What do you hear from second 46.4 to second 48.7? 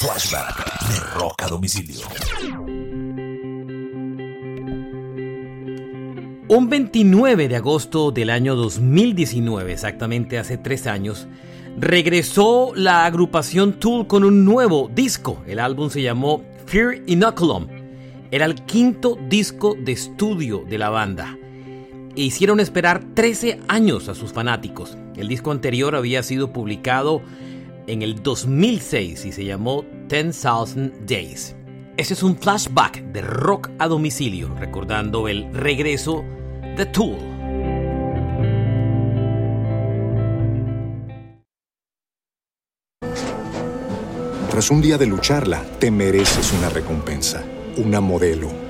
una recompensa, una modelo,